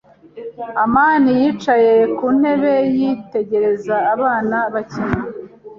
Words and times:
amani 0.83 1.29
yicaye 1.39 1.93
ku 2.17 2.25
ntebe, 2.37 2.73
yitegereza 2.97 3.95
abana 4.13 4.57
bakina. 4.73 5.17